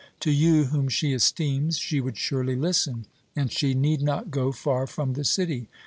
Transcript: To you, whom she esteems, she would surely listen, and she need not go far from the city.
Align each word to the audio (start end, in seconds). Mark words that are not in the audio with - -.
To 0.21 0.31
you, 0.31 0.63
whom 0.63 0.89
she 0.89 1.13
esteems, 1.13 1.77
she 1.77 2.01
would 2.01 2.17
surely 2.17 2.55
listen, 2.55 3.05
and 3.35 3.51
she 3.51 3.75
need 3.75 4.01
not 4.01 4.31
go 4.31 4.51
far 4.51 4.87
from 4.87 5.13
the 5.13 5.23
city. 5.23 5.67